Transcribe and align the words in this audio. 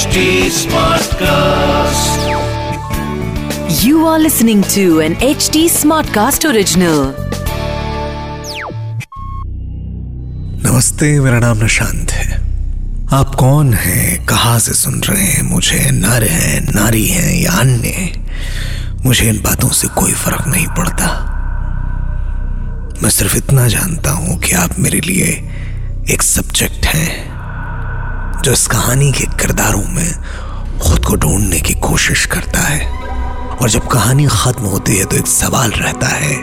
HD 0.00 0.16
Smartcast. 0.46 2.20
You 3.86 3.98
are 3.98 4.20
listening 4.22 4.62
to 4.62 5.00
an 5.00 5.14
HD 5.34 5.68
Smartcast 5.68 6.44
original. 6.44 7.12
नमस्ते 10.66 11.20
मेरा 11.20 11.38
नाम 11.38 11.58
निशांत 11.58 12.10
है। 12.10 12.42
आप 13.12 13.34
कौन 13.34 13.74
हैं? 13.74 14.26
कहाँ 14.26 14.58
से 14.58 14.72
सुन 14.72 15.00
रहे 15.00 15.24
हैं? 15.24 15.42
मुझे 15.42 15.90
नर 15.90 16.24
हैं 16.24 16.60
नारी 16.74 17.08
हैं 17.08 17.42
या 17.42 17.52
अन्य? 17.52 18.12
मुझे 19.06 19.28
इन 19.28 19.36
बातों 19.36 19.68
से 19.68 19.88
कोई 19.88 20.12
फ़र्क 20.12 20.44
नहीं 20.46 20.66
पड़ता। 20.66 21.06
मैं 23.02 23.10
सिर्फ़ 23.10 23.36
इतना 23.36 23.68
जानता 23.68 24.10
हूँ 24.10 24.38
कि 24.38 24.52
आप 24.52 24.70
मेरे 24.78 25.00
लिए 25.00 25.50
एक 26.10 26.22
सब्जेक्ट 26.22 26.86
हैं। 26.86 27.29
जो 28.42 28.52
इस 28.52 28.66
कहानी 28.66 29.10
के 29.12 29.24
किरदारों 29.36 29.82
में 29.86 30.78
खुद 30.80 31.04
को 31.04 31.16
ढूँढने 31.16 31.58
की 31.60 31.74
कोशिश 31.80 32.24
करता 32.26 32.60
है 32.60 32.86
और 33.56 33.70
जब 33.70 33.88
कहानी 33.88 34.26
खत्म 34.26 34.64
होती 34.64 34.96
है 34.96 35.04
तो 35.04 35.16
एक 35.16 35.26
सवाल 35.26 35.70
रहता 35.70 36.06
है, 36.06 36.36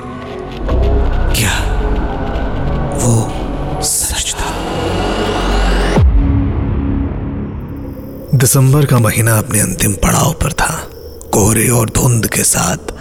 क्या 1.33 1.55
वो 2.95 3.81
सच 3.83 4.33
था? 4.33 4.51
दिसंबर 8.35 8.85
का 8.85 8.99
महीना 8.99 9.37
अपने 9.37 9.59
अंतिम 9.59 9.93
पड़ाव 9.93 10.31
पर 10.33 10.53
था। 10.53 10.73
कोहरे 11.33 11.67
और 11.69 11.89
धुंध 11.89 12.27
के 12.27 12.43
साथ 12.43 12.93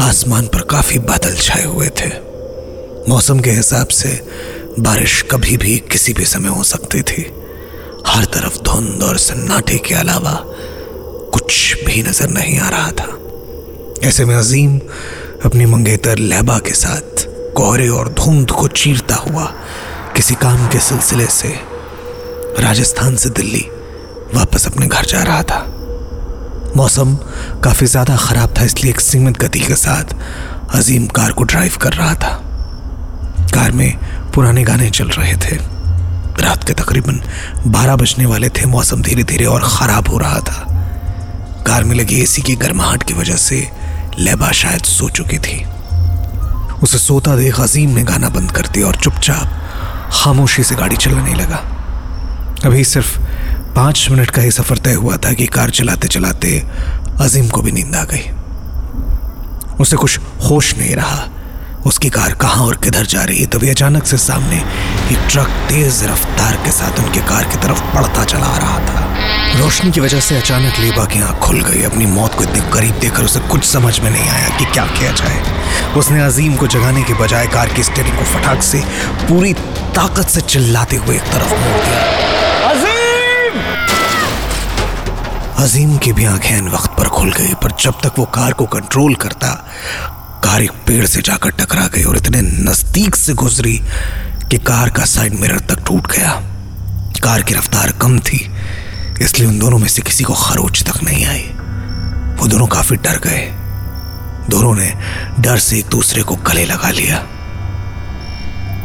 आसमान 0.00 0.46
पर 0.46 0.62
काफ़ी 0.70 0.98
बादल 1.00 1.36
छाए 1.36 1.64
हुए 1.64 1.88
थे। 2.00 2.10
मौसम 3.08 3.40
के 3.40 3.50
हिसाब 3.50 3.88
से 3.88 4.20
बारिश 4.78 5.22
कभी 5.30 5.56
भी 5.56 5.76
किसी 5.92 6.12
भी 6.12 6.24
समय 6.26 6.48
हो 6.48 6.62
सकती 6.64 7.02
थी। 7.02 7.30
हर 8.10 8.24
तरफ़ 8.24 8.56
धुंध 8.64 9.02
और 9.02 9.16
सन्नाटे 9.18 9.76
के 9.78 9.94
अलावा 9.94 10.32
कुछ 11.34 11.84
भी 11.86 12.02
नज़र 12.02 12.28
नहीं 12.28 12.58
आ 12.60 12.68
रहा 12.68 12.90
था। 12.90 14.08
ऐसे 14.08 14.24
में 14.24 14.34
अजीम 14.36 14.78
अपनी 15.44 15.66
मंगेतर 15.66 16.18
लहबा 16.18 16.58
के 16.58 16.72
साथ 16.74 17.24
कोहरे 17.56 17.88
और 17.88 18.08
धुंध 18.14 18.50
को 18.50 18.66
चीरता 18.68 19.14
हुआ 19.16 19.44
किसी 20.16 20.34
काम 20.34 20.66
के 20.68 20.80
सिलसिले 20.80 21.26
से 21.28 21.54
राजस्थान 22.58 23.16
से 23.16 23.30
दिल्ली 23.30 23.64
वापस 24.34 24.66
अपने 24.66 24.86
घर 24.86 25.04
जा 25.04 25.22
रहा 25.22 25.42
था। 25.42 25.64
मौसम 26.76 27.16
काफ़ी 27.64 27.86
ज़्यादा 27.86 28.16
खराब 28.16 28.54
था, 28.58 28.64
इसलिए 28.64 28.92
एक 28.92 29.00
सीमित 29.00 29.38
गति 29.38 29.60
के 29.60 29.74
साथ 29.76 30.14
अजीम 30.74 31.06
कार 31.06 31.32
को 31.32 31.44
ड्राइव 31.44 31.76
कर 31.82 31.92
रहा 31.92 32.14
था। 32.14 32.38
कार 33.54 33.72
में 33.72 33.92
पुराने 34.34 34.64
गाने 34.64 34.90
चल 34.90 35.08
रहे 35.08 35.36
थे। 35.36 35.56
रात 36.40 36.64
के 36.64 36.72
तकरीबन 36.72 37.20
बारह 37.66 37.96
बजने 37.96 38.26
वाले 38.26 38.48
थे, 38.48 38.66
मौसम 38.66 39.02
धीरे 39.02 39.24
धीरे 39.24 39.44
और 39.44 39.62
खराब 39.68 40.08
हो 40.08 40.18
रहा 40.18 40.40
था। 40.40 40.66
कार 41.66 41.84
में 41.84 41.94
लगी 41.96 42.20
एसी 42.22 42.42
की 42.42 42.54
गर्माहट 42.56 43.02
की 43.02 43.14
वजह 43.14 43.36
से 43.36 43.66
लेबा 44.18 44.50
शायद 44.52 44.82
सो 44.82 45.08
चुकी 45.08 45.38
थी। 45.38 45.64
उसे 46.82 46.98
सोता 46.98 47.36
देख 47.36 47.60
अजीम 47.60 47.90
ने 47.90 48.02
गाना 48.02 48.28
बंद 48.28 48.52
कर 48.52 48.66
दिया 48.66 48.86
और 48.86 48.96
चुपचाप 48.96 50.10
खामोशी 50.12 50.62
से 50.62 50.74
गाड़ी 50.74 50.96
चलाने 50.96 51.34
लगा। 51.34 51.56
अभी 52.64 52.84
सिर्फ़ 52.84 53.18
पाँच 53.74 54.06
मिनट 54.10 54.30
का 54.30 54.42
ही 54.42 54.50
सफ़र 54.50 54.78
तय 54.78 54.94
हुआ 54.94 55.16
था 55.16 55.32
कि 55.32 55.46
कार 55.46 55.70
चलाते 55.70 56.08
चलाते 56.08 56.58
अजीम 57.20 57.48
को 57.48 57.62
भी 57.62 57.72
नींद 57.72 57.94
आ 57.96 58.04
गई। 58.04 58.30
उसे 59.80 59.96
कुछ 59.96 60.18
होश 60.50 60.74
नहीं 60.78 60.94
रहा। 60.96 61.28
उसकी 61.86 62.08
कार 62.10 62.34
कहाँ 62.34 62.64
और 62.66 62.76
किधर 62.76 63.06
जा 63.06 63.22
रही 63.24 63.46
तभी 63.46 63.68
अचानक 63.68 64.06
से 64.06 64.16
सामने 64.18 64.62
एक 65.12 65.18
ट्रक 65.30 65.46
तेज 65.68 66.02
रफ्तार 66.04 66.56
के 66.56 66.70
साथ 66.70 66.98
उनके 66.98 67.20
कार 67.20 67.44
की 67.44 67.56
तरफ़ 67.56 67.80
बढ़ता 67.94 68.24
चला 68.24 68.46
आ 68.46 68.58
रहा 68.58 68.78
था। 68.78 69.58
रोशनी 69.58 69.90
की 69.90 70.00
वजह 70.00 70.20
से 70.20 70.36
अचानक 70.36 70.78
लेबा 70.78 71.04
की 71.04 71.20
आँख 71.22 71.38
खुल 71.38 71.60
गई। 71.62 71.82
अपनी 71.82 72.06
मौत 72.06 72.34
को 72.34 72.42
इतनी 72.42 72.60
करीब 72.72 72.98
देखकर 72.98 73.22
उसे 73.22 73.40
कुछ 73.40 73.64
समझ 73.64 73.98
में 74.00 74.10
नहीं 74.10 74.28
आया 74.28 74.48
कि 74.58 74.64
क्या 74.64 74.86
किया 74.86 75.10
जाए। 75.12 75.94
उसने 75.94 76.20
अजीम 76.22 76.56
को 76.56 76.66
जगाने 76.66 77.02
के 77.02 77.14
बजाय 77.14 77.46
कार 77.46 77.68
की 77.68 77.82
स्टेरिंग 77.82 78.18
को 78.18 78.24
फटाक 78.24 78.62
से 78.62 78.82
पूरी 79.28 79.52
ताकत 79.96 80.28
से 80.28 80.40
चिल्लाते 80.40 80.96
हुए 80.96 81.16
एक 81.16 81.22
तरफ़ 81.22 81.54
मोड़ 81.54 81.80
दिया। 81.84 81.98
अजीम! 82.70 83.60
अजीम 85.64 85.96
की 85.96 86.12
भी 86.12 86.24
आँखें 86.24 86.56
इन 86.56 86.68
वक्त 86.68 86.90
पर 86.98 87.08
खुल 87.08 87.32
गई 87.32 87.54
पर 87.54 87.72
जब 87.80 88.00
तक 88.04 88.18
वो 88.18 88.24
कार 88.24 88.52
को 88.52 88.66
कंट्रोल 88.66 89.14
करता 89.14 89.48
कार 90.44 90.62
एक 90.62 90.70
पेड़ 90.86 91.04
से 91.06 91.20
जाकर 91.22 91.50
टकरा 91.50 91.86
गई 91.86 92.02
और 92.02 92.16
इतने 92.16 92.40
नज़दीक 92.42 93.16
से 93.16 93.32
गुजरी 93.34 93.80
कि 94.50 94.58
कार 94.58 94.90
का 94.90 95.04
साइड 95.04 95.34
मिरर 95.34 95.58
तक 95.58 95.84
टूट 95.86 96.06
गया। 96.12 96.30
कार 97.22 97.42
की 97.42 97.54
रफ्तार 97.54 97.92
कम 97.92 98.18
थी, 98.18 98.50
इसलिए 99.22 99.48
उन 99.48 99.58
दोनों 99.58 99.78
में 99.78 99.88
से 99.88 100.02
किसी 100.02 100.24
को 100.24 100.34
खरोच 100.34 100.82
तक 100.82 101.02
नहीं 101.02 101.26
आई। 101.26 101.42
वो 102.40 102.46
दोनों 102.46 102.66
काफ़ी 102.66 102.96
डर 102.96 103.18
गए। 103.18 103.54
दोनों 104.50 104.74
ने 104.74 104.94
डर 105.40 105.58
से 105.58 105.78
एक 105.78 105.86
दूसरे 105.86 106.22
को 106.22 106.36
गले 106.36 106.64
लगा 106.64 106.90
लिया। 106.90 107.16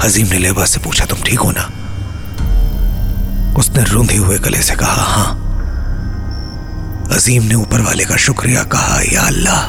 अजीम 0.02 0.28
ने 0.28 0.38
लेबा 0.38 0.66
से 0.66 0.80
पूछा, 0.80 1.06
तुम 1.06 1.22
ठीक 1.22 1.40
हो 1.40 1.52
ना? 1.52 1.72
उसने 3.60 3.84
रूंधे 3.84 4.16
हुए 4.16 4.40
गले 4.40 4.62
से 4.62 4.76
कहा, 4.76 5.04
हाँ। 5.04 5.42
अजीम 7.12 7.44
ने 7.44 7.56
ऊपर 7.56 7.82
वाले 7.82 8.06
का 8.06 8.16
शुक्रिया 8.16 8.64
कहा, 8.64 9.02
या 9.14 9.22
अल्लाह, 9.22 9.62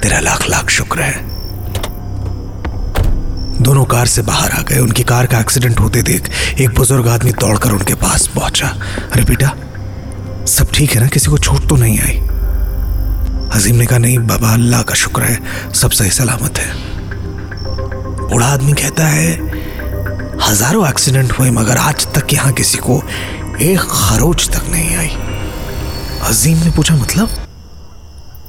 तेरा 0.00 0.20
लाख 0.20 0.48
लाख 0.48 0.70
शुक्र 0.70 1.00
है। 1.00 1.29
दोनों 3.60 3.84
कार 3.84 4.06
से 4.06 4.22
बाहर 4.22 4.50
आ 4.50 4.62
गए। 4.62 4.78
उनकी 4.78 5.02
कार 5.02 5.26
का 5.26 5.38
एक्सीडेंट 5.40 5.80
होते 5.80 6.02
देख 6.02 6.30
एक 6.60 6.74
बुज़ुर्ग 6.74 7.08
आदमी 7.08 7.32
दौड़कर 7.32 7.72
उनके 7.72 7.94
पास 7.94 8.26
पहुँचा। 8.26 8.68
अरे 9.12 9.24
बेटा, 9.24 9.54
सब 10.48 10.70
ठीक 10.74 10.90
है 10.90 11.00
ना? 11.00 11.08
किसी 11.08 11.30
को 11.30 11.38
चोट 11.38 11.68
तो 11.68 11.76
नहीं 11.76 11.98
आई। 12.00 12.16
अजीम 13.52 13.76
ने 13.76 13.86
कहा, 13.86 13.98
नहीं, 13.98 14.18
बाबा, 14.18 14.52
अल्लाह 14.52 14.82
का 14.82 14.94
शुक्र 14.94 15.22
है 15.22 15.72
सब 15.72 15.90
सही 15.90 16.10
सलामत 16.10 16.58
है। 16.58 16.72
बूढ़ा 18.28 18.46
आदमी 18.46 18.72
कहता 18.72 19.06
है, 19.06 19.30
हज़ारों 20.42 20.88
एक्सीडेंट 20.88 21.32
हुए, 21.32 21.50
मगर 21.50 21.76
आज 21.76 22.06
तक 22.14 22.32
यहाँ 22.32 22.52
किसी 22.52 22.78
को 22.78 23.02
एक 23.60 23.80
खरोच 23.80 24.48
तक 24.48 24.70
नहीं 24.70 24.96
आई। 24.96 25.08
अजीम 26.28 26.58
ने 26.58 26.70
पूछा 26.70 26.94
मतलब? 26.96 27.28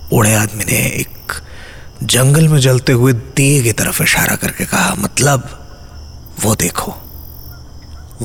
बूढ़े 0.09 0.33
आदमी 0.35 0.63
ने 0.63 0.77
एक 0.99 1.33
जंगल 2.03 2.47
में 2.47 2.59
जलते 2.59 2.91
हुए 2.91 3.13
दिए 3.13 3.61
की 3.63 3.71
तरफ़ 3.71 4.01
इशारा 4.03 4.35
करके 4.35 4.65
कहा 4.65 4.93
मतलब 4.99 5.49
वो 6.43 6.55
देखो, 6.55 6.93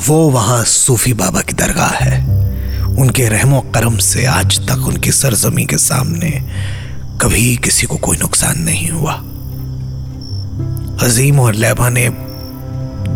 वो 0.07 0.19
वहाँ 0.31 0.63
सूफी 0.65 1.13
बाबा 1.13 1.41
की 1.41 1.53
दरगाह 1.53 1.95
है। 1.95 2.21
उनके 2.97 3.29
रहमो 3.29 3.61
करम 3.75 3.97
से 3.99 4.25
आज 4.27 4.59
तक 4.69 4.87
उनकी 4.89 5.11
सरजमी 5.13 5.65
के 5.65 5.79
सामने 5.79 6.31
कभी 7.23 7.57
किसी 7.57 7.87
को 7.87 7.97
कोई 7.97 8.17
नुकसान 8.17 8.61
नहीं 8.61 8.89
हुआ। 8.91 9.13
अजीम 11.07 11.41
और 11.41 11.55
लेबा 11.55 11.89
ने 11.89 12.09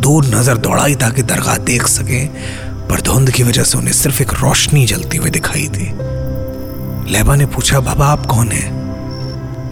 दूर 0.01 0.27
नज़र 0.27 0.57
दौड़ाई 0.57 0.95
ताकि 0.95 1.23
दरगाह 1.23 1.57
देख 1.57 1.87
सके, 1.87 2.25
पर 2.89 3.01
धुंध 3.01 3.31
की 3.31 3.43
वजह 3.43 3.65
से 3.65 3.79
उन्हें 3.79 3.93
सिर्फ़ 3.93 4.23
एक 4.23 4.35
रोशनी 4.35 4.85
जलती 4.87 5.17
हुई 5.17 5.31
दिखाई 5.31 5.67
थी 5.69 5.89
लेबा 7.13 7.35
ने 7.35 7.47
पूछा, 7.47 7.81
बाबा, 7.81 8.07
आप 8.07 8.27
कौन 8.27 8.49
है? 8.49 8.80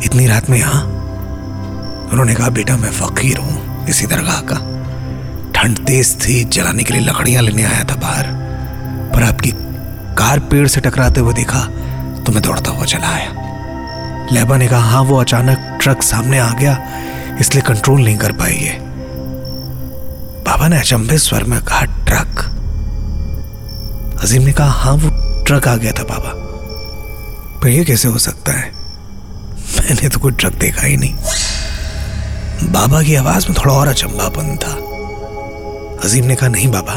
इतनी 0.05 0.27
रात 0.27 0.51
में 0.51 0.59
यहाँ? 0.59 0.83
उन्होंने 2.13 2.35
कहा, 2.35 2.49
बेटा, 2.49 2.77
मैं 2.77 2.91
फकीर 2.91 3.39
हूँ। 3.39 3.87
इसी 3.87 4.07
दरगाह 4.07 4.41
का। 4.43 4.57
ठंड 5.55 5.79
तेज 5.79 6.15
थी, 6.21 6.43
जलाने 6.45 6.83
के 6.83 6.93
लिए 6.95 7.03
लकड़ियाँ 7.03 7.43
लेने 7.43 7.65
आया 7.65 7.85
था 7.85 7.95
बाहर। 7.97 8.27
पर 9.15 9.23
आपकी 9.23 9.53
कार 10.19 10.39
पेड़ 10.41 10.67
से 10.69 10.81
टकराते 10.81 11.21
हुए 11.21 11.35
देखा 11.35 11.61
तो 12.19 12.33
मैं 12.33 12.43
दौड़ता 12.43 12.71
हुआ 12.71 12.85
चला 12.85 13.09
आया। 13.09 14.29
लेबा 14.33 14.57
ने 14.57 14.69
कहा 14.69 14.81
हाँ 14.81 15.03
वो 15.03 15.21
अचानक 15.21 15.79
ट्रक 15.83 16.03
सामने 16.03 16.39
आ 16.39 16.51
गया, 16.53 16.77
इसलिए 17.41 17.63
कंट्रोल 17.63 18.01
नहीं 18.01 18.17
कर 18.17 18.33
पाई 18.33 18.55
है 18.55 18.79
बाबा 20.45 20.69
ने 20.69 20.79
अचंभे 20.79 21.19
स्वर 21.19 21.45
में 21.45 21.61
कहा, 21.61 21.85
ट्रक? 22.07 22.41
अजीम 24.23 24.43
ने 24.43 24.53
कहा 24.53 24.71
हाँ 24.73 24.93
वो 24.95 25.11
ट्रक 25.45 25.69
आ 25.69 25.77
गया 25.77 25.93
था, 25.93 26.05
बाबा। 26.05 26.33
पर 27.61 27.69
यह 27.69 27.85
कैसे 27.85 28.09
हो 28.09 28.19
सकता 28.19 28.53
है? 28.53 28.73
मैंने 29.89 30.09
तो 30.09 30.21
कोई 30.21 30.33
ट्रक 30.33 30.53
देखा 30.53 30.83
ही 30.83 30.97
नहीं। 30.97 31.15
बाबा 32.73 33.03
की 33.03 33.15
आवाज़ 33.15 33.49
में 33.49 33.57
थोड़ा 33.61 33.75
और 33.75 33.89
अचंबापन 33.89 34.57
था। 34.57 34.73
अजीम 36.09 36.25
ने 36.25 36.35
कहा, 36.35 36.49
नहीं 36.49 36.69
बाबा, 36.69 36.95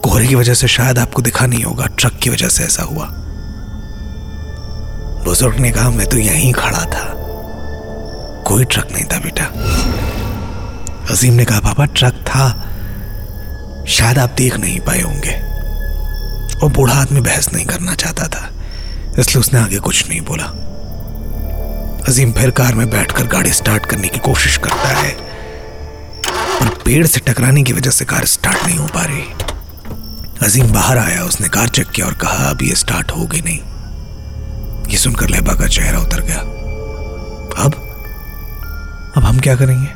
कोहरे 0.00 0.26
की 0.26 0.34
वजह 0.34 0.54
से 0.54 0.68
शायद 0.68 0.98
आपको 0.98 1.22
दिखा 1.22 1.46
नहीं 1.46 1.64
होगा 1.64 1.86
ट्रक 1.86 2.12
की 2.12 2.30
वजह 2.30 2.48
से 2.48 2.64
ऐसा 2.64 2.82
हुआ। 2.82 3.04
बुज़ुर्ग 5.24 5.58
ने 5.58 5.70
कहा, 5.70 5.90
मैं 5.90 6.08
तो 6.08 6.16
यहीं 6.16 6.52
खड़ा 6.52 6.84
था। 6.84 7.12
कोई 8.46 8.64
ट्रक 8.64 8.88
नहीं 8.92 9.04
था 9.04 9.18
बेटा। 9.18 9.44
अजीम 11.10 11.34
ने 11.34 11.44
कहा, 11.44 11.60
बाबा 11.60 11.84
ट्रक 11.84 12.14
था। 12.14 12.72
शायद 13.88 14.18
आप 14.18 14.34
देख 14.36 14.56
नहीं 14.56 14.80
पाए 14.80 15.00
होंगे। 15.00 15.34
और 16.58 16.72
बूढ़ा 16.72 16.94
आदमी 16.94 17.20
बहस 17.20 17.52
नहीं 17.52 17.66
करना 17.66 17.94
चाहता 17.94 18.28
था, 18.28 18.50
इसलिए 19.18 19.40
उसने 19.40 19.60
आगे 19.60 19.78
कुछ 19.78 20.08
नहीं 20.08 20.20
बोला। 20.20 20.65
अजीम 22.08 22.32
फिर 22.32 22.50
कार 22.50 22.74
में 22.74 22.90
बैठकर 22.90 23.26
गाड़ी 23.26 23.52
स्टार्ट 23.52 23.86
करने 23.86 24.08
की 24.08 24.18
कोशिश 24.18 24.56
करता 24.56 24.88
है। 24.88 25.16
पर 26.60 26.68
पेड़ 26.84 27.06
से 27.06 27.20
टकराने 27.20 27.62
की 27.62 27.72
वजह 27.72 27.90
से 27.90 28.04
कार 28.04 28.24
स्टार्ट 28.24 28.66
नहीं 28.66 28.78
हो 28.78 28.86
पा 28.86 29.04
रही। 29.04 29.22
अजीम 30.42 30.72
बाहर 30.72 30.98
आया, 30.98 31.22
उसने 31.24 31.48
कार 31.48 31.68
चेक 31.68 31.88
किया 31.88 32.06
और 32.06 32.14
कहा, 32.14 32.50
अब 32.50 32.62
ये 32.62 32.74
स्टार्ट 32.74 33.10
होगी 33.10 33.40
नहीं। 33.40 33.58
ये 34.90 34.96
सुनकर 34.96 35.28
लहबा 35.28 35.54
का 35.54 35.66
चेहरा 35.66 35.98
उतर 35.98 36.20
गया। 36.20 36.38
अब? 37.64 37.74
अब 39.16 39.22
हम 39.22 39.38
क्या 39.38 39.56
करेंगे? 39.56 39.88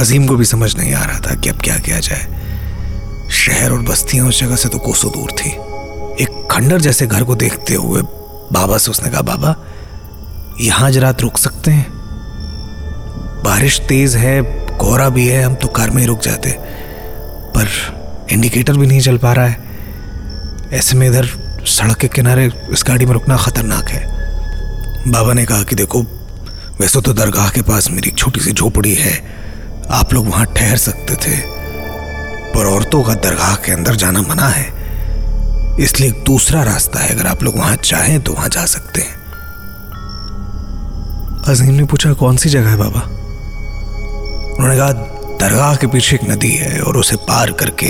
अजीम 0.00 0.26
को 0.26 0.36
भी 0.36 0.44
समझ 0.44 0.76
नहीं 0.76 0.94
आ 0.94 1.04
रहा 1.04 1.20
था 1.20 1.34
कि 1.34 1.48
अब 1.48 1.60
क्या 1.60 1.78
किया 1.78 1.98
जाए। 1.98 2.24
शहर 3.30 3.72
और 3.72 3.82
बस्तियाँ 3.82 4.26
उस 4.26 4.40
जगह 4.40 4.56
से 4.56 4.68
तो 4.68 4.78
कोसों 4.78 5.10
दूर 5.12 5.30
थी। 5.30 5.50
एक 6.24 6.48
खंडर 6.50 6.80
जैसे 6.80 7.06
घर 7.06 7.24
को 7.24 7.34
देखते 7.34 7.74
हुए 7.74 8.02
बाबा 8.52 8.78
से 8.78 8.90
उसने 8.90 9.10
कहा, 9.10 9.20
बाबा 9.20 9.56
यहाँ 10.60 10.86
आज 10.86 10.98
रात 10.98 11.20
रुक 11.20 11.38
सकते 11.38 11.70
हैं? 11.70 11.86
बारिश 13.44 13.80
तेज 13.80 14.16
है, 14.16 14.42
कोहरा 14.78 15.08
भी 15.08 15.28
है, 15.28 15.42
हम 15.42 15.54
तो 15.54 15.68
कार 15.68 15.90
में 15.90 16.02
ही 16.02 16.08
रुक 16.08 16.20
जाते। 16.20 16.50
पर 17.56 17.68
इंडिकेटर 18.32 18.72
भी 18.72 18.86
नहीं 18.86 19.00
चल 19.00 19.18
पा 19.18 19.32
रहा 19.32 19.46
है। 19.46 19.64
ऐसे 20.72 20.96
में 20.96 21.06
इधर 21.08 21.26
सड़क 21.66 21.96
के 21.96 22.08
किनारे 22.08 22.50
इस 22.70 22.84
गाड़ी 22.86 23.06
में 23.06 23.12
रुकना 23.12 23.36
खतरनाक 23.36 23.88
है। 23.88 24.06
बाबा 25.10 25.32
ने 25.32 25.44
कहा 25.44 25.62
कि 25.62 25.74
देखो, 25.74 26.02
वैसे 26.80 27.00
तो 27.00 27.12
दरगाह 27.12 27.48
के 27.48 27.62
पास 27.62 27.90
मेरी 27.90 28.10
छोटी 28.10 28.40
सी 28.40 28.52
झोपड़ी 28.52 28.94
है। 28.94 29.24
आप 29.90 30.12
लोग 30.12 30.28
वहाँ 30.28 30.46
ठहर 30.46 30.76
सकते 30.76 31.14
थे। 31.14 31.36
पर 32.52 32.66
औरतों 32.66 33.02
का 33.02 33.14
दरगाह 33.14 33.54
के 33.54 33.72
अंदर 33.72 33.94
जाना 33.96 34.22
मना 34.22 34.48
है। 34.48 34.74
इसलिए 35.80 36.08
एक 36.08 36.24
दूसरा 36.24 36.62
रास्ता 36.62 37.00
है, 37.00 37.14
अगर 37.14 37.26
आप 37.26 37.42
लोग 37.42 37.58
वहाँ 37.58 37.76
चाहें 37.76 38.22
तो 38.22 38.32
वहाँ 38.32 38.48
जा 38.48 38.66
सकते 38.66 39.00
हैं। 39.00 39.23
अजीम 41.48 41.74
ने 41.74 41.84
पूछा, 41.84 42.12
कौन 42.12 42.36
सी 42.36 42.48
जगह 42.48 42.70
है 42.70 42.76
बाबा? 42.76 43.00
उन्होंने 44.54 44.76
कहा, 44.76 44.92
दरगाह 45.38 45.74
के 45.76 45.86
पीछे 45.86 46.16
एक 46.16 46.24
नदी 46.24 46.52
है 46.52 46.80
और 46.80 46.96
उसे 46.96 47.16
पार 47.16 47.50
करके 47.52 47.86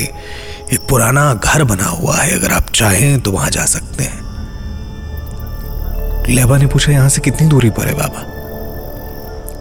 एक 0.75 0.87
पुराना 0.89 1.35
घर 1.35 1.65
बना 1.65 1.85
हुआ 1.85 2.17
है। 2.17 2.39
अगर 2.39 2.53
आप 2.53 2.71
चाहें 2.75 3.21
तो 3.21 3.33
वहाँ 3.33 3.51
जा 3.51 3.65
सकते 3.65 4.05
हैं. 4.05 4.23
लेबा 6.29 6.59
ने 6.59 6.67
पूछा, 6.67 6.93
यहाँ 6.93 7.09
से 7.09 7.21
कितनी 7.21 7.49
दूरी 7.49 7.71
पर 7.71 7.87
है 7.87 7.95
बाबा? 7.95 8.21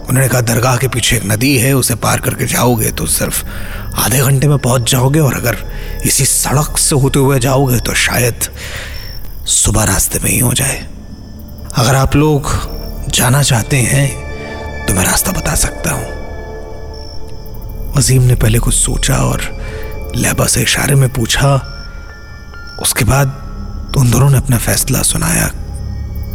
उन्होंने 0.10 0.28
कहा, 0.30 0.42
दरगाह 0.42 0.78
के 0.78 0.88
पीछे 0.88 1.16
एक 1.16 1.26
नदी 1.26 1.58
है, 1.58 1.74
उसे 1.74 1.96
पार 1.96 2.20
करके 2.20 2.46
जाओगे 2.46 2.92
तो 2.92 3.06
सिर्फ़ 3.06 3.46
आधे 3.96 4.20
घंटे 4.20 4.48
में 4.48 4.58
पहुँच 4.58 4.92
जाओगे 4.92 5.20
और 5.20 5.34
अगर 5.34 5.58
इसी 6.06 6.26
सड़क 6.26 6.78
से 6.78 6.96
होते 6.96 7.20
हुए 7.20 7.40
जाओगे 7.40 7.80
तो 7.80 7.94
शायद 7.94 8.50
सुबह 9.46 9.84
रास्ते 9.84 10.20
में 10.20 10.30
ही 10.32 10.40
हो 10.40 10.54
जाए। 10.54 10.86
अगर 11.78 11.96
आप 11.96 12.16
लोग 12.16 12.73
जाना 13.14 13.42
चाहते 13.44 13.78
हैं 13.78 14.86
तो 14.86 14.94
मैं 14.94 15.04
रास्ता 15.06 15.32
बता 15.32 15.56
सकता 15.56 15.92
हूँ। 15.92 16.06
अजीम 17.98 18.22
ने 18.22 18.36
पहले 18.36 18.60
कुछ 18.60 18.76
सोचा 18.76 19.18
और 19.18 19.42
लेबा 20.16 20.46
से 20.46 20.62
इशारे 20.62 20.96
में 20.96 21.10
पूछा। 21.14 21.56
उसके 22.82 23.06
बाद 23.06 23.94
उन 23.98 24.12
दोनों 24.12 24.30
ने 24.30 24.38
अपना 24.38 24.58
फैसला 24.58 25.02
सुनाया। 25.02 25.48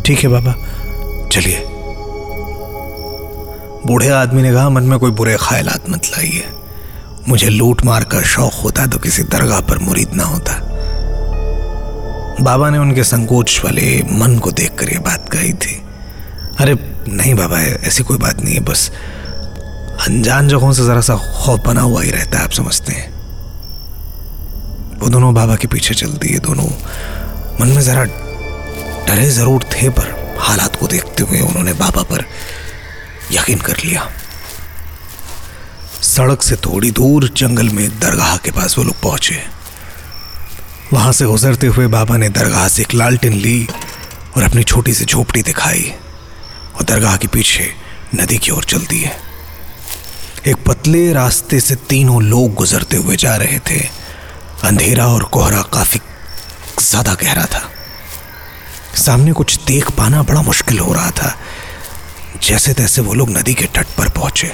ठीक 0.06 0.19
है 0.19 0.28
बाबा, 0.28 0.52
चलिए। 1.32 1.64
बूढ़े 3.86 4.08
आदमी 4.08 4.42
ने 4.42 4.52
कहा, 4.52 4.69
मन 4.69 4.82
में 4.82 4.98
कोई 4.98 5.10
बुरे 5.10 5.36
ख्यालात 5.40 5.90
मत 5.90 6.06
लाइए। 6.06 6.44
मुझे 7.28 7.48
लूट 7.48 7.84
मार 7.84 8.04
का 8.04 8.22
शौक 8.26 8.52
होता 8.64 8.86
तो 8.86 8.98
किसी 8.98 9.22
दरगाह 9.25 9.60
पर 9.60 9.78
मुरीद 9.78 10.14
ना 10.14 10.25
होता। 10.25 10.60
बाबा 12.40 12.70
ने 12.70 12.78
उनके 12.78 13.04
संकोच 13.04 13.60
वाले 13.64 14.02
मन 14.12 14.38
को 14.38 14.50
देखकर 14.52 14.92
यह 14.92 15.00
बात 15.00 15.28
कही 15.28 15.52
थी। 15.52 15.82
अरे, 16.60 16.75
नहीं 17.08 17.34
बाबा, 17.34 17.58
ऐसी 17.60 18.02
कोई 18.02 18.19
बात 18.19 18.40
नहीं 18.40 18.55
है, 18.55 18.60
बस 18.60 18.90
अनजान 20.06 20.49
जगहों 20.49 20.72
से 20.72 20.84
जरा 20.84 21.00
सा 21.00 21.16
खौफ 21.16 21.60
बना 21.66 21.81
हुआ 21.81 22.02
ही 22.02 22.10
रहता 22.10 22.38
है, 22.38 22.44
आप 22.44 22.50
समझते 22.50 22.93
हैं। 22.93 23.16
वो 24.99 25.08
दोनों 25.08 25.32
बाबा 25.34 25.56
के 25.56 25.69
पीछे 25.69 25.94
चल 25.94 26.12
दिए 26.19 26.38
दोनों 26.38 26.66
मन 27.60 27.69
में 27.69 27.81
जरा 27.82 28.05
डरे 28.05 29.28
ज़रूर 29.31 29.64
थे, 29.64 29.88
पर 29.88 30.37
हालात 30.38 30.76
को 30.76 30.87
देखते 30.87 31.22
हुए 31.22 31.40
उन्होंने 31.40 31.72
बाबा 31.75 32.02
पर 32.02 32.25
यकीन 33.32 33.58
कर 33.58 33.76
लिया। 33.84 34.08
सड़क 36.02 36.43
से 36.43 36.56
थोड़ी 36.56 36.90
दूर 36.90 37.28
जंगल 37.37 37.69
में 37.69 37.88
दरगाह 38.00 38.37
के 38.37 38.50
पास 38.50 38.78
वो 38.78 38.84
लोग 38.84 39.00
पहुँचे। 39.02 39.38
वहाँ 40.93 41.12
से 41.12 41.25
गुजरते 41.26 41.66
हुए 41.66 41.87
बाबा 41.87 42.16
ने 42.16 42.28
दरगाह 42.28 42.69
से 42.69 42.82
एक 42.82 42.94
लालटेन 42.94 43.32
ली 43.32 43.66
और 44.37 44.43
अपनी 44.43 44.62
छोटी 44.64 44.94
सी 44.94 45.04
झोपड़ी 45.04 45.43
दिखाई। 45.43 45.93
और 46.78 46.84
दरगाह 46.84 47.16
के 47.16 47.26
पीछे 47.26 47.72
नदी 48.14 48.38
की 48.38 48.50
ओर 48.50 48.64
चलती 48.64 49.00
है। 49.00 49.16
एक 50.46 50.56
पतले 50.66 51.12
रास्ते 51.12 51.60
से 51.60 51.75
तीनों 51.88 52.22
लोग 52.22 52.54
गुजरते 52.54 52.96
हुए 52.96 53.16
जा 53.16 53.34
रहे 53.36 53.58
थे। 53.70 53.80
अंधेरा 54.64 55.06
और 55.06 55.25
कोहरा 55.25 55.62
काफ़ी 55.72 56.00
ज़्यादा 56.80 57.14
गहरा 57.14 57.44
था। 57.46 57.62
सामने 58.96 59.32
कुछ 59.32 59.58
देख 59.66 59.90
पाना 59.90 60.22
बड़ा 60.22 60.42
मुश्किल 60.42 60.78
हो 60.78 60.92
रहा 60.92 61.10
था। 61.10 61.34
जैसे 62.42 62.75
तैसे 62.75 63.02
वो 63.02 63.14
लोग 63.14 63.30
नदी 63.30 63.54
के 63.54 63.64
तट 63.66 63.86
पर 63.98 64.08
पहुँचे। 64.08 64.52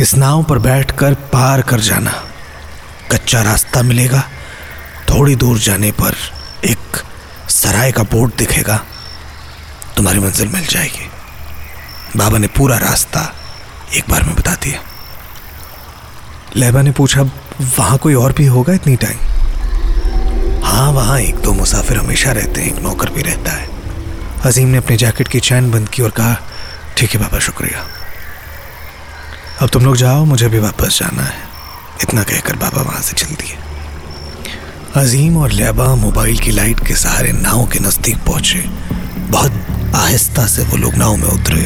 इस 0.00 0.14
नाव 0.14 0.42
पर 0.44 0.58
बैठकर 0.58 1.14
पार 1.32 1.62
कर 1.62 1.80
जाना 1.80 2.12
कच्चा 3.12 3.42
रास्ता 3.42 3.82
मिलेगा। 3.82 4.22
थोड़ी 5.10 5.34
दूर 5.36 5.58
जाने 5.58 5.90
पर 5.92 6.14
एक 6.64 7.02
सराय 7.50 7.92
का 7.92 8.02
बोर्ड 8.02 8.32
दिखेगा। 8.38 8.80
तुम्हारी 9.96 10.20
मंजिल 10.20 10.48
मिल 10.48 10.66
जाएगी। 10.66 11.10
बाबा 12.16 12.38
ने 12.38 12.46
पूरा 12.46 12.76
रास्ता 12.76 13.34
एक 13.96 14.04
बार 14.10 14.22
में 14.22 14.34
बता 14.34 14.54
दिया। 14.54 14.80
लहबा 16.56 16.82
ने 16.82 16.90
पूछा, 16.90 17.22
वहाँ 17.78 17.98
कोई 17.98 18.14
और 18.14 18.32
भी 18.32 18.46
होगा 18.46 18.72
इतनी 18.72 18.96
टाइम? 18.96 19.18
हाँ 20.64 20.92
वहाँ 20.92 21.20
एक 21.20 21.36
दो 21.36 21.52
मुसाफिर 21.52 21.96
हमेशा 21.96 22.32
रहते 22.32 22.60
हैं, 22.60 22.68
एक 22.68 22.82
नौकर 22.82 23.10
भी 23.10 23.22
रहता 23.22 23.52
है। 23.52 23.68
अजीम 24.44 24.68
ने 24.68 24.78
अपने 24.78 24.96
जैकेट 24.96 25.28
की 25.28 25.40
चैन 25.40 25.70
बंद 25.70 25.88
की 25.88 26.02
और 26.02 26.10
कहा, 26.10 26.36
ठीक 26.96 27.10
है 27.10 27.20
बाबा, 27.20 27.38
शुक्रिया। 27.38 27.86
अब 29.62 29.68
तुम 29.68 29.84
लोग 29.84 29.96
जाओ, 29.96 30.24
मुझे 30.24 30.48
भी 30.48 30.58
वापस 30.58 30.98
जाना 30.98 31.22
है। 31.22 31.42
इतना 32.02 32.22
कहकर 32.22 32.56
बाबा 32.56 32.82
वहाँ 32.82 33.02
से 33.02 33.12
चल 33.12 33.26
दिए। 33.26 33.58
अजीम 34.96 35.36
और 35.36 35.50
लेबा 35.50 35.94
मोबाइल 35.94 36.38
की 36.38 36.50
लाइट 36.50 36.86
के 36.86 36.94
सहारे 36.94 37.32
नाव 37.32 37.66
के 37.66 37.78
नज़दीक 37.78 38.16
पहुँचे। 38.16 38.58
बहुत 39.30 39.61
आहिस्ता 39.94 40.46
से 40.46 40.62
वो 40.62 40.76
लोग 40.76 40.94
नाव 40.94 41.16
में 41.16 41.28
उतरे। 41.28 41.62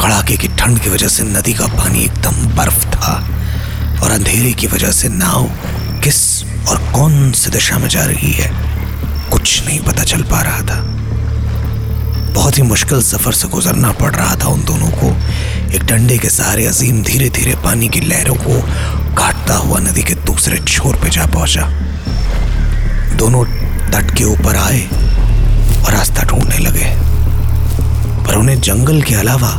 कड़ाके 0.00 0.36
की 0.36 0.48
ठंड 0.58 0.78
की 0.78 0.90
वजह 0.90 1.08
से 1.08 1.24
नदी 1.24 1.52
का 1.54 1.66
पानी 1.68 2.04
एकदम 2.04 2.46
बर्फ़ 2.56 2.84
था 2.86 3.12
और 4.02 4.10
अंधेरे 4.10 4.52
की 4.52 4.66
वजह 4.66 4.90
से 4.90 5.08
नाव 5.08 5.50
किस 6.04 6.20
और 6.68 6.78
कौन 6.92 7.32
सी 7.32 7.50
दिशा 7.50 7.78
में 7.78 7.88
जा 7.88 8.04
रही 8.04 8.32
है, 8.32 8.50
कुछ 9.30 9.62
नहीं 9.66 9.80
पता 9.80 10.04
चल 10.04 10.22
पा 10.22 10.40
रहा 10.40 10.62
था। 10.62 10.80
बहुत 12.32 12.58
ही 12.58 12.62
मुश्किल 12.62 13.02
सफ़र 13.02 13.32
से 13.32 13.48
गुजरना 13.48 13.92
पड़ 13.92 14.14
रहा 14.14 14.34
था 14.36 14.48
उन 14.48 14.64
दोनों 14.64 14.90
को। 14.92 15.14
एक 15.76 15.84
डंडे 15.84 16.18
के 16.18 16.28
सहारे 16.30 16.66
अजीम 16.66 17.02
धीरे 17.02 17.28
धीरे 17.30 17.54
पानी 17.54 17.88
की 17.88 18.00
लहरों 18.00 18.34
को 18.34 18.60
काटता 19.16 19.54
हुआ 19.56 19.78
नदी 19.80 20.02
के 20.02 20.14
दूसरे 20.26 20.58
छोर 20.58 20.96
पे 20.96 21.10
जा 21.10 21.26
पहुँचा। 21.26 21.68
दोनों 23.16 23.44
तट 23.92 24.16
के 24.18 24.24
ऊपर 24.24 24.56
आए 24.56 24.82
और 25.84 25.92
रास्ता 25.92 26.22
ढूँढने 26.22 26.58
लगे। 26.58 27.11
पर 28.26 28.34
उन्हें 28.34 28.60
जंगल 28.60 29.02
के 29.02 29.14
अलावा 29.14 29.50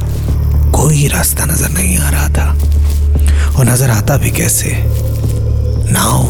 कोई 0.72 1.08
रास्ता 1.08 1.46
नज़र 1.46 1.70
नहीं 1.70 1.98
आ 1.98 2.10
रहा 2.10 2.30
था। 2.30 3.58
और 3.58 3.66
नज़र 3.66 3.90
आता 3.90 4.18
भी 4.18 4.32
कैसे? 4.32 4.72
नाव 5.92 6.24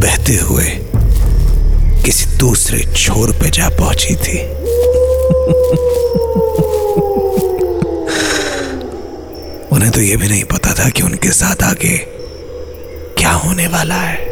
बहते 0.00 0.36
हुए 0.38 0.64
किसी 2.04 2.26
दूसरे 2.38 2.82
छोर 2.94 3.32
पे 3.32 3.50
जा 3.50 3.68
पहुँची 3.68 4.14
थी। 4.16 4.38
उन्हें 9.72 9.90
तो 9.90 10.00
यह 10.00 10.16
भी 10.16 10.28
नहीं 10.28 10.44
पता 10.44 10.74
था 10.74 10.88
कि 10.88 11.02
उनके 11.02 11.30
साथ 11.32 11.62
आगे 11.62 11.96
क्या 13.18 13.32
होने 13.32 13.66
वाला 13.66 13.94
है। 13.94 14.31